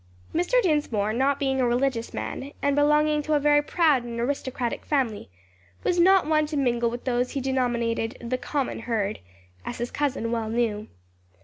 [0.33, 0.59] Mr.
[0.63, 5.29] Dinsmore, not being a religious man, and belonging to a very proud and aristocratic family,
[5.83, 9.19] was not one to mingle with those he denominated "the common herd,"
[9.63, 10.87] as his cousin well knew.